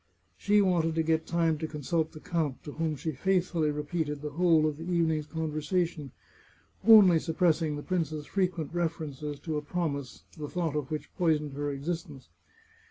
She 0.35 0.63
wanted 0.63 0.95
to 0.95 1.03
get 1.03 1.27
time 1.27 1.59
to 1.59 1.67
consult 1.67 2.11
the 2.11 2.19
count, 2.19 2.63
to 2.63 2.71
whom 2.71 2.95
she 2.95 3.11
faithfully 3.11 3.69
repeated 3.69 4.23
the 4.23 4.31
whole 4.31 4.65
of 4.67 4.77
the 4.77 4.91
evening's 4.91 5.27
conversa 5.27 5.85
tion, 5.85 6.11
only 6.83 7.19
suppressing 7.19 7.75
the 7.75 7.83
prince's 7.83 8.25
frequent 8.25 8.73
references 8.73 9.39
to 9.41 9.57
a 9.57 9.61
promise 9.61 10.23
the 10.35 10.49
thought 10.49 10.75
of 10.75 10.89
which 10.89 11.13
poisoned 11.19 11.53
her 11.53 11.69
existence. 11.69 12.29